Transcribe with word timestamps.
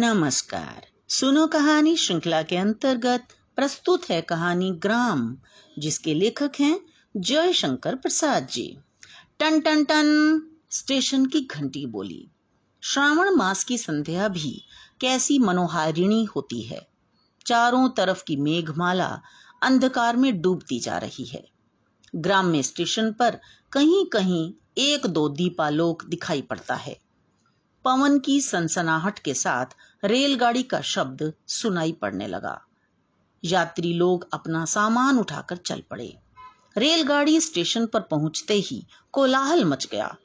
नमस्कार। 0.00 0.86
सुनो 1.08 1.46
कहानी 1.46 1.96
श्रृंखला 1.96 2.42
के 2.42 2.56
अंतर्गत 2.56 3.28
प्रस्तुत 3.56 4.10
है 4.10 4.20
कहानी 4.20 4.70
ग्राम, 4.70 5.36
जिसके 5.78 6.14
लेखक 6.14 6.52
हैं 6.60 6.80
जय 7.16 7.52
शंकर 7.52 7.94
प्रसाद 7.94 8.48
जी। 8.52 8.78
टन 9.38 9.60
टन 9.60 9.84
टन, 9.84 10.40
स्टेशन 10.70 11.26
की 11.26 11.40
घंटी 11.40 11.86
बोली। 11.86 12.30
श्रावण 12.82 13.30
मास 13.30 13.64
की 13.64 13.78
संध्या 13.78 14.28
भी 14.28 14.64
कैसी 15.00 15.38
मनोहारिणी 15.38 16.24
होती 16.24 16.62
है। 16.62 16.88
चारों 17.46 17.88
तरफ़ 17.88 18.24
की 18.24 18.36
मेघमाला 18.36 19.22
अंधकार 19.62 20.16
में 20.16 20.40
डूबती 20.40 20.80
जा 20.80 20.98
रही 20.98 21.24
है। 21.24 21.48
ग्राम 22.16 22.46
में 22.46 22.62
स्टेशन 22.62 23.12
पर 23.12 23.38
कहीं 23.72 24.06
कहीं 24.06 24.52
एक 24.78 25.06
दो 25.06 25.28
दीपालोक 25.28 26.04
दिखाई 26.04 26.42
पड़ता 26.42 26.74
है। 26.74 27.07
पवन 27.88 28.18
की 28.18 28.40
सनसनाहट 28.40 29.18
के 29.18 29.34
साथ 29.34 29.66
रेलगाड़ी 30.04 30.62
का 30.62 30.80
शब्द 30.80 31.32
सुनाई 31.46 31.92
पड़ने 31.92 32.26
लगा। 32.26 32.60
यात्री 33.44 33.92
लोग 33.92 34.28
अपना 34.32 34.64
सामान 34.64 35.18
उठाकर 35.18 35.56
चल 35.56 35.82
पड़े। 35.90 36.18
रेलगाड़ी 36.78 37.40
स्टेशन 37.40 37.86
पर 37.86 38.00
पहुँचते 38.00 38.54
ही 38.54 38.86
कोलाहल 39.12 39.64
मच 39.64 39.86
गया। 39.86 40.16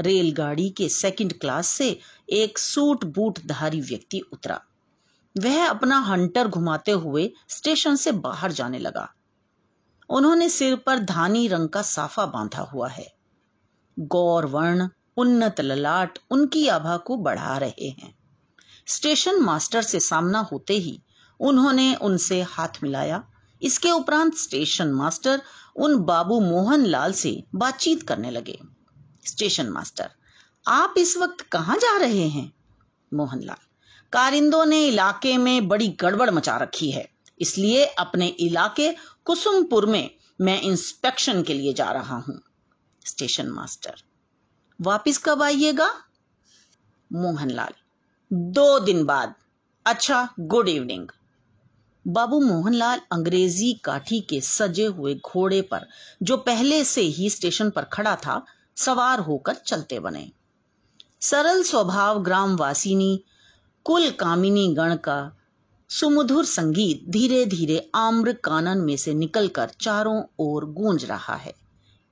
रेलगाड़ी 0.00 0.70
के 0.70 0.88
सेकंड 0.88 1.32
क्लास 1.32 1.66
से 1.66 2.00
एक 2.30 2.58
सूट 2.58 3.04
बूट 3.04 3.46
धारी 3.46 3.80
व्यक्ति 3.80 4.20
उतरा। 4.32 4.60
वह 5.38 5.68
अपना 5.68 5.98
हंटर 5.98 6.48
घुमाते 6.48 6.90
हुए 6.90 7.32
स्टेशन 7.48 7.96
से 7.96 8.12
बाहर 8.12 8.52
जाने 8.52 8.78
लगा। 8.78 9.14
उन्होंने 10.08 10.48
सिर 10.48 10.76
पर 10.76 10.98
धानी 10.98 11.48
रंग 11.48 11.68
का 11.68 11.82
साफा 11.82 12.26
बांधा 12.26 12.62
हुआ 12.62 12.88
है। 12.88 13.14
गौर 13.98 14.46
वर्ण 14.46 14.88
उन्नत 15.18 15.60
ललाट 15.60 16.18
उनकी 16.30 16.66
आभा 16.68 16.96
को 16.96 17.16
बढ़ा 17.16 17.56
रहे 17.58 17.88
हैं। 17.88 18.14
स्टेशन 18.86 19.40
मास्टर 19.40 19.82
से 19.82 20.00
सामना 20.00 20.38
होते 20.52 20.74
ही 20.74 21.00
उन्होंने 21.40 21.94
उनसे 21.94 22.40
हाथ 22.42 22.82
मिलाया। 22.82 23.22
इसके 23.62 23.90
उपरांत 23.90 24.34
स्टेशन 24.34 24.92
मास्टर 24.92 25.42
उन 25.76 25.96
बाबू 25.96 26.40
मोहन 26.40 26.84
लाल 26.86 27.12
से 27.12 27.42
बातचीत 27.54 28.02
करने 28.02 28.30
लगे। 28.30 28.58
स्टेशन 29.26 29.68
मास्टर, 29.68 30.10
आप 30.68 30.94
इस 30.98 31.16
वक्त 31.16 31.40
कहाँ 31.40 31.76
जा 31.76 31.96
रहे 31.96 32.28
हैं? 32.28 32.52
मोहनलाल 33.12 33.66
कारिंदों 34.12 34.64
ने 34.66 34.86
इलाके 34.86 35.36
में 35.36 35.68
बड़ी 35.68 35.88
गड़बड़ 36.00 36.30
मचा 36.30 36.56
रखी 36.56 36.90
है। 36.90 37.08
इसलिए 37.40 37.84
अपने 37.84 38.26
इलाके 38.26 38.92
कुसुमपुर 39.24 39.86
में 39.86 40.10
मैं 40.40 40.60
इंस्पेक्शन 40.60 41.42
के 41.42 41.54
लिए 41.54 41.72
जा 41.72 41.90
रहा 41.92 42.16
हूँ। 42.18 42.40
स्टेशन 43.06 43.48
मास्टर 43.48 44.02
वापिस 44.80 45.18
कब 45.18 45.42
आइएगा? 45.42 45.90
मोहनलाल। 47.12 47.72
दो 48.32 48.78
दिन 48.78 49.04
बाद। 49.04 49.34
अच्छा 49.86 50.28
गुड 50.40 50.68
इवनिंग 50.68 51.08
बाबू 52.06 52.40
मोहनलाल 52.40 53.00
अंग्रेज़ी 53.12 53.72
काठी 53.84 54.20
के 54.20 54.40
सजे 54.40 54.84
हुए 54.84 55.14
घोड़े 55.14 55.62
पर, 55.62 55.86
जो 56.22 56.36
पहले 56.36 56.84
से 56.84 57.00
ही 57.00 57.30
स्टेशन 57.30 57.70
पर 57.70 57.82
खड़ा 57.82 58.16
था, 58.16 58.46
सवार 58.76 59.18
होकर 59.18 59.54
चलते 59.54 60.00
बने। 60.00 60.32
सरल 61.20 61.62
स्वभाव 61.62 62.22
ग्रामवासिनी 62.22 63.24
कुल 63.84 64.10
कामिनी 64.10 64.74
गण 64.74 64.96
का 64.96 65.36
सुमधुर 65.88 66.44
संगीत 66.44 67.04
धीरे 67.08 67.46
धीरे 67.46 67.90
आम्र 67.94 68.32
कानन 68.32 68.78
में 68.78 68.96
से 68.96 69.14
निकलकर 69.14 69.70
चारों 69.80 70.22
ओर 70.38 70.64
गूंज 70.64 71.04
रहा 71.04 71.34
है। 71.34 71.67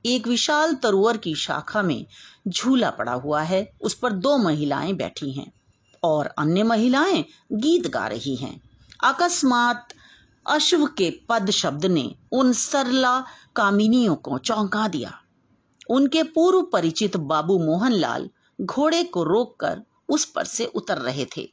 एक 0.06 0.26
विशाल 0.28 0.74
तरुअर 0.74 1.16
की 1.16 1.34
शाखा 1.34 1.82
में 1.82 2.06
झूला 2.48 2.90
पड़ा 2.90 3.12
हुआ 3.12 3.42
है। 3.42 3.60
उस 3.80 3.94
पर 3.94 4.12
दो 4.12 4.36
महिलाएँ 4.38 4.92
बैठी 4.92 5.30
हैं 5.32 5.50
और 6.02 6.26
अन्य 6.38 6.62
महिलाएँ 6.62 7.24
गीत 7.52 7.86
गा 7.86 8.06
रही 8.06 8.34
हैं। 8.36 8.60
अकस्मात 9.04 9.94
अश्व 10.46 10.86
के 10.86 11.10
पद 11.28 11.50
शब्द 11.50 11.86
ने 11.86 12.14
उन 12.32 12.52
सरला 12.52 13.18
कामिनियों 13.56 14.14
को 14.16 14.38
चौंका 14.38 14.86
दिया। 14.88 15.12
उनके 15.90 16.22
पूर्व 16.22 16.62
परिचित 16.62 17.16
बाबू 17.16 17.58
मोहनलाल 17.58 18.28
घोड़े 18.60 19.02
को 19.04 19.22
रोककर 19.24 19.82
उस 20.08 20.24
पर 20.24 20.44
से 20.44 20.66
उतर 20.66 20.98
रहे 20.98 21.26
थे। 21.36 21.48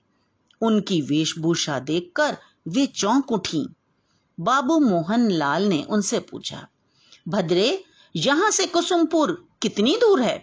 उनकी 0.62 1.02
वेशभूषा 1.02 1.80
देखकर 1.80 2.38
वे 2.68 2.86
चौंक 2.86 3.32
उठी। 3.32 3.66
बाबू 4.38 4.80
मोहनलाल 4.80 5.64
ने 5.64 5.82
उनसे 5.84 6.20
पूछा, 6.22 6.68
भद्रे 7.28 7.84
यहाँ 8.16 8.50
से 8.52 8.66
कुसुमपुर 8.66 9.32
कितनी 9.62 9.96
दूर 9.98 10.22
है? 10.22 10.38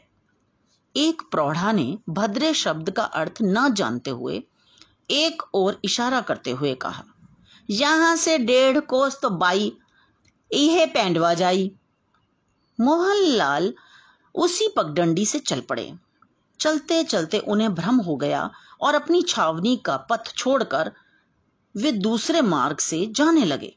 एक 0.94 1.22
प्रौढ़ा 1.30 1.72
ने 1.72 1.98
भद्रे 2.08 2.52
शब्द 2.54 2.90
का 2.90 3.02
अर्थ 3.02 3.38
न 3.42 3.72
जानते 3.74 4.10
हुए 4.10 4.42
एक 5.10 5.42
और 5.54 5.80
इशारा 5.84 6.20
करते 6.20 6.50
हुए 6.50 6.74
कहा, 6.74 7.04
यहाँ 7.70 8.14
से 8.16 8.36
डेढ़ 8.38 8.78
कोस 8.80 9.18
तो 9.22 9.30
बाई, 9.30 9.72
इहे 10.50 10.86
पेंडवा 10.86 11.32
जाई। 11.34 11.70
मोहनलाल 12.78 13.72
उसी 14.34 14.68
पगडंडी 14.68 15.26
से 15.26 15.38
चल 15.38 15.60
पड़े। 15.60 15.92
चलते 16.60 17.02
चलते 17.04 17.38
उन्हें 17.38 17.74
भ्रम 17.74 17.96
हो 17.96 18.16
गया 18.16 18.50
और 18.80 18.94
अपनी 18.94 19.22
छावनी 19.22 19.76
का 19.76 19.96
पथ 20.10 20.34
छोड़कर 20.36 20.92
वे 21.74 21.92
दूसरे 21.92 22.42
मार्ग 22.42 22.78
से 22.78 23.04
जाने 23.06 23.44
लगे। 23.44 23.74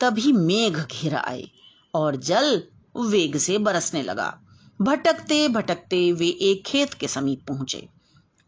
तभी 0.00 0.32
मेघ 0.32 0.76
घिर 0.76 1.14
आए। 1.16 1.48
और 1.94 2.16
जल 2.16 2.62
वेग 2.96 3.36
से 3.36 3.58
बरसने 3.58 4.02
लगा। 4.02 4.40
भटकते 4.82 5.48
भटकते 5.48 6.12
वे 6.12 6.28
एक 6.28 6.64
खेत 6.66 6.94
के 6.94 7.08
समीप 7.08 7.46
पहुँचे। 7.48 7.88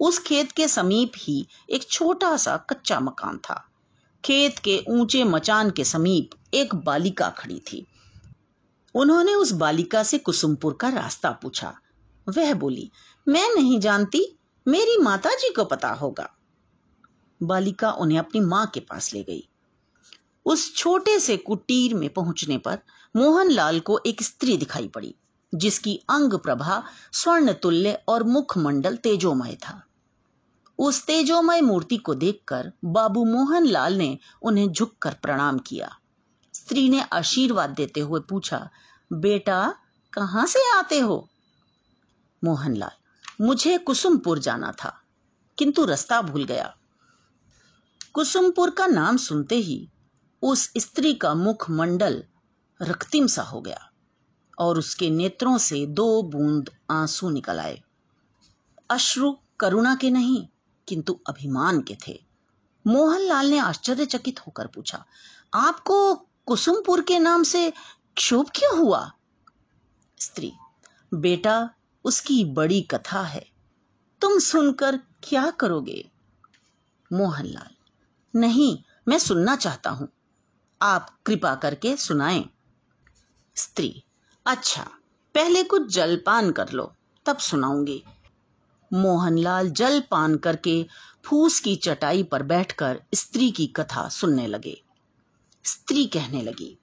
उस 0.01 0.19
खेत 0.19 0.53
के 0.53 0.69
समीप 0.69 1.13
ही 1.17 1.47
एक 1.71 1.91
छोटा 1.91 2.37
सा 2.37 2.57
कच्चा 2.57 3.01
मकान 3.01 3.39
था। 3.39 3.69
खेत 4.25 4.59
के 4.59 4.85
ऊँचे 4.89 5.25
मचान 5.25 5.71
के 5.71 5.85
समीप 5.85 6.31
एक 6.55 6.75
बालिका 6.75 7.31
खड़ी 7.31 7.59
थी। 7.59 7.87
उन्होंने 8.95 9.35
उस 9.35 9.53
बालिका 9.53 10.03
से 10.03 10.19
कुसुमपुर 10.19 10.79
का 10.81 10.89
रास्ता 10.89 11.31
पूछा। 11.31 11.75
वह 12.29 12.55
बोली, 12.55 12.91
मैं 13.29 13.55
नहीं 13.55 13.81
जानती, 13.81 14.39
मेरी 14.69 14.99
माता 14.99 15.31
जी 15.31 15.53
को 15.53 15.65
पता 15.65 15.91
होगा। 15.91 16.31
बालिका 17.43 17.93
उन्हें 17.93 18.19
अपनी 18.19 18.41
माँ 18.41 18.67
के 18.67 18.81
पास 18.81 19.15
ले 19.15 19.23
गई। 19.23 19.49
उस 20.47 20.77
छोटे 20.77 21.21
से 21.21 21.37
कुटीर 21.37 21.95
में 21.95 22.11
पहुँचने 22.11 22.59
पर 22.59 22.79
मोहनलाल 23.17 23.81
को 23.81 24.01
एक 24.07 24.23
स्त्री 24.23 24.57
दिखाई 24.57 24.89
पड़ी, 24.89 25.15
जिसकी 25.55 26.01
अंग 26.11 26.35
प्रभा 26.35 26.83
स्वर्ण 27.13 27.53
तुल्य 27.53 28.03
और 28.09 28.23
मुखमंडल 28.23 28.97
तेजोमय 28.97 29.55
था। 29.55 29.85
उस 30.79 31.07
तेजोमय 31.07 31.61
मूर्ति 31.61 31.97
को 31.97 32.15
देखकर 32.15 32.73
बाबू 32.85 33.25
मोहनलाल 33.25 33.95
ने 33.95 34.19
उन्हें 34.43 34.73
झुककर 34.73 35.15
प्रणाम 35.15 35.59
किया। 35.59 35.99
स्त्री 36.55 36.89
ने 36.89 37.01
आशीर्वाद 37.13 37.71
देते 37.71 38.01
हुए 38.01 38.21
पूछा, 38.21 38.71
बेटा, 39.13 39.75
कहाँ 40.13 40.47
से 40.47 40.73
आते 40.73 40.99
हो? 40.99 41.29
मोहनलाल, 42.45 42.91
मुझे 43.45 43.79
कुसुमपुर 43.79 44.39
जाना 44.39 44.73
था, 44.73 45.03
किंतु 45.59 45.85
रास्ता 45.85 46.23
भूल 46.23 46.45
गया। 46.45 46.77
कुसुमपुर 48.13 48.71
का 48.71 48.87
नाम 48.87 49.17
सुनते 49.17 49.55
ही 49.55 49.89
उस 50.43 50.73
स्त्री 50.79 51.15
का 51.15 51.35
मुखमंडल 51.35 52.25
रक्तिम 52.83 53.27
सा 53.27 53.43
हो 53.43 53.61
गया 53.61 53.91
और 54.59 54.79
उसके 54.79 55.11
नेत्रों 55.11 55.59
से 55.59 55.87
दो 55.87 56.23
बूंद 56.23 56.71
आँसू 56.91 57.31
निकल 57.31 57.61
आए। 57.61 57.83
अश्रु 58.91 59.37
करुणा 59.61 59.95
के 59.95 60.11
नहीं, 60.11 60.47
किंतु 60.89 61.21
अभिमान 61.29 61.81
के 61.81 61.97
थे। 62.09 62.25
मोहनलाल 62.87 63.47
ने 63.47 63.59
आश्चर्यचकित 63.59 64.47
होकर 64.47 64.67
पूछा, 64.67 65.05
आपको 65.55 66.15
कुसुमपुर 66.15 67.03
के 67.03 67.19
नाम 67.19 67.43
से 67.43 67.73
क्षोभ 68.17 68.51
क्यों 68.55 68.79
हुआ? 68.79 69.13
स्त्री, 70.19 70.53
बेटा, 71.15 71.71
उसकी 72.05 72.45
बड़ी 72.45 72.83
कथा 72.83 73.23
है। 73.23 73.47
तुम 74.21 74.39
सुनकर 74.39 74.97
क्या 74.97 75.51
करोगे? 75.51 76.11
मोहनलाल, 77.13 77.75
नहीं, 78.41 78.79
मैं 79.09 79.19
सुनना 79.19 79.57
चाहता 79.57 79.91
हूँ। 79.91 80.09
आप 80.83 81.19
कृपा 81.27 81.55
करके 81.55 81.97
सुनाएँ। 81.97 82.51
स्त्री। 83.57 84.03
अच्छा 84.47 84.83
पहले 85.35 85.63
कुछ 85.63 85.95
जलपान 85.95 86.51
कर 86.51 86.71
लो, 86.71 86.93
तब 87.27 87.39
सुनाऊँगी। 87.39 88.03
मोहनलाल 88.91 89.71
जल 89.71 90.01
पान 90.11 90.37
करके 90.37 90.87
फूस 91.25 91.61
की 91.61 91.75
चटाई 91.77 92.23
पर 92.23 92.43
बैठकर 92.43 93.01
स्त्री 93.15 93.51
की 93.51 93.67
कथा 93.67 94.09
सुनने 94.09 94.47
लगे। 94.47 94.77
स्त्री 95.65 96.05
कहने 96.07 96.43
लगी, 96.43 96.77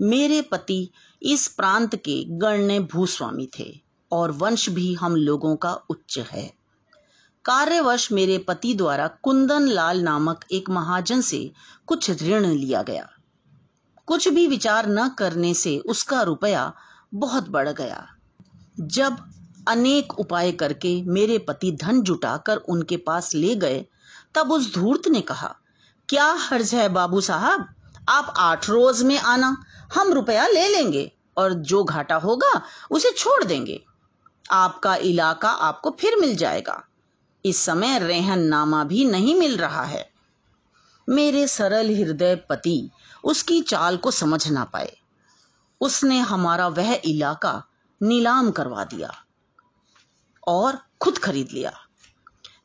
मेरे 0.00 0.40
पति 0.42 0.88
इस 1.22 1.46
प्रांत 1.48 1.96
के 1.96 2.22
गण्य 2.38 2.78
भूस्वामी 2.80 3.48
थे 3.58 3.72
और 4.12 4.30
वंश 4.30 4.68
भी 4.68 4.94
हम 4.94 5.16
लोगों 5.16 5.56
का 5.56 5.72
उच्च 5.90 6.18
है। 6.18 6.52
कार्यवश 7.44 8.10
मेरे 8.12 8.38
पति 8.38 8.74
द्वारा 8.74 9.06
कुंदन 9.22 9.68
लाल 9.68 10.00
नामक 10.00 10.44
एक 10.52 10.70
महाजन 10.70 11.20
से 11.20 11.50
कुछ 11.86 12.10
ऋण 12.10 12.46
लिया 12.46 12.82
गया। 12.82 13.08
कुछ 14.10 14.28
भी 14.28 14.46
विचार 14.46 14.88
न 14.88 15.08
करने 15.08 15.54
से 15.54 15.78
उसका 15.78 16.22
रुपया 16.22 16.72
बहुत 17.14 17.48
बढ़ 17.48 17.68
गया। 17.68 18.08
जब 18.80 19.16
अनेक 19.68 20.18
उपाय 20.18 20.52
करके 20.52 21.02
मेरे 21.02 21.38
पति 21.38 21.72
धन 21.72 22.02
जुटाकर 22.02 22.56
उनके 22.56 22.96
पास 22.96 23.34
ले 23.34 23.56
गए, 23.56 23.86
तब 24.34 24.52
उस 24.52 24.74
धूर्त 24.74 25.08
ने 25.08 25.20
कहा, 25.20 25.56
क्या 26.08 26.26
हर्ज 26.26 26.74
है 26.74 26.88
बाबू 26.88 27.20
साहब? 27.20 27.74
आप 28.08 28.34
आठ 28.36 28.70
रोज 28.70 29.02
में 29.02 29.18
आना, 29.18 29.64
हम 29.94 30.12
रुपया 30.12 30.46
ले 30.46 30.68
लेंगे 30.68 31.12
और 31.36 31.52
जो 31.52 31.84
घाटा 31.84 32.16
होगा 32.16 32.62
उसे 32.90 33.10
छोड़ 33.10 33.44
देंगे। 33.44 33.84
आपका 34.50 34.96
इलाका 34.96 35.50
आपको 35.50 35.96
फिर 36.00 36.16
मिल 36.16 36.36
जाएगा। 36.36 36.84
इस 37.44 37.56
समय 37.56 37.98
रेहन 37.98 38.38
नामा 38.38 38.84
भी 38.84 39.04
नहीं 39.04 39.34
मिल 39.34 39.56
रहा 39.56 39.84
है। 39.84 40.09
मेरे 41.10 41.46
सरल 41.48 41.90
हृदय 41.96 42.36
पति 42.36 42.90
उसकी 43.24 43.60
चाल 43.60 43.96
को 43.96 44.10
समझ 44.10 44.48
ना 44.48 44.64
पाए। 44.64 44.96
उसने 45.80 46.18
हमारा 46.18 46.68
वह 46.68 47.00
इलाका 47.04 47.62
नीलाम 48.02 48.50
करवा 48.50 48.84
दिया 48.84 49.10
और 50.48 50.78
खुद 51.00 51.18
खरीद 51.18 51.48
लिया। 51.52 51.72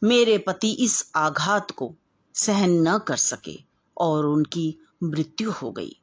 मेरे 0.03 0.37
पति 0.37 0.71
इस 0.71 1.11
आघात 1.15 1.71
को 1.71 1.95
सहन 2.33 2.87
न 2.87 2.97
कर 2.97 3.15
सके 3.15 3.59
और 3.97 4.25
उनकी 4.25 4.77
मृत्यु 5.03 5.51
हो 5.51 5.71
गई। 5.71 6.01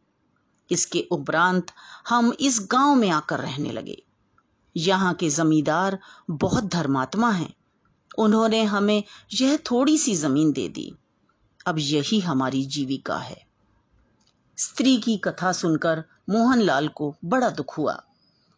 इसके 0.71 1.09
उपरांत 1.11 1.67
हम 2.09 2.33
इस 2.41 2.69
गाँव 2.71 2.95
में 2.95 3.11
आकर 3.11 3.39
रहने 3.39 3.73
लगे। 3.73 4.03
यहाँ 4.77 5.15
के 5.15 5.29
जमींदार 5.31 5.99
बहुत 6.31 6.65
धर्मात्मा 6.65 7.31
हैं। 7.31 7.55
उन्होंने 8.19 8.63
हमें 8.65 9.05
यह 9.41 9.57
थोड़ी 9.57 9.99
सी 9.99 10.15
ज़मीन 10.17 10.53
दे 10.53 10.69
दी। 10.69 10.95
अब 11.67 11.77
यही 11.79 12.21
हमारी 12.21 12.65
जीविका 12.65 13.17
है। 13.17 13.47
स्त्री 14.57 14.97
की 14.97 15.17
कथा 15.17 15.53
सुनकर 15.53 16.05
मोहनलाल 16.31 16.89
को 16.89 17.17
बड़ा 17.25 17.51
दुख 17.51 17.79
हुआ। 17.79 18.03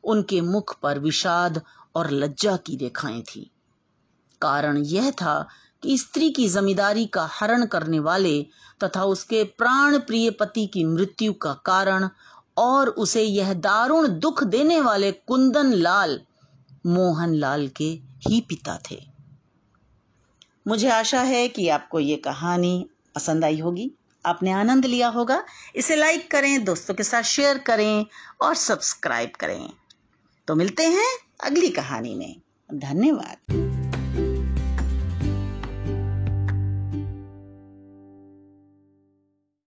उनके 0.04 0.40
मुख 0.40 0.80
पर 0.80 0.98
विषाद 0.98 1.62
और 1.94 2.10
लज्जा 2.10 2.56
की 2.56 2.76
रेखाएँ 2.76 3.22
थी। 3.22 3.50
कारण 4.40 4.78
यह 4.78 5.10
था 5.10 5.48
कि 5.82 5.98
स्त्री 5.98 6.30
की 6.30 6.48
जमींदारी 6.48 7.06
का 7.06 7.28
हरण 7.32 7.66
करने 7.66 7.98
वाले 7.98 8.46
तथा 8.84 9.04
उसके 9.04 9.44
प्राण 9.44 9.98
प्रिय 9.98 10.30
पति 10.30 10.66
की 10.66 10.84
मृत्यु 10.84 11.32
का 11.32 11.54
कारण 11.54 12.08
और 12.56 12.88
उसे 12.88 13.22
यह 13.22 13.54
दारुण 13.54 14.18
दुख 14.18 14.44
देने 14.44 14.80
वाले 14.80 15.12
कुंदन 15.12 15.72
लाल 15.72 16.20
मोहन 16.86 17.34
लाल 17.34 17.68
के 17.68 18.00
ही 18.28 18.40
पिता 18.40 18.78
थे। 18.90 19.06
मुझे 20.68 20.90
आशा 20.90 21.20
है 21.20 21.48
कि 21.48 21.68
आपको 21.68 22.00
ये 22.00 22.16
कहानी 22.16 22.86
पसंद 23.14 23.44
आई 23.44 23.60
होगी। 23.60 23.92
आपने 24.26 24.50
आनंद 24.50 24.84
लिया 24.84 25.08
होगा। 25.08 25.44
इसे 25.76 25.96
लाइक 25.96 26.30
करें, 26.30 26.64
दोस्तों 26.64 26.94
के 26.94 27.02
साथ 27.02 27.22
शेयर 27.22 27.58
करें 27.58 28.06
और 28.42 28.54
सब्सक्राइब 28.54 29.30
करें। 29.30 29.70
तो 30.48 30.54
मिलते 30.54 30.82
हैं 30.82 31.16
अगली 31.44 31.68
कहानी 31.68 32.14
में। 32.14 32.40
धन्यवाद। 32.74 33.83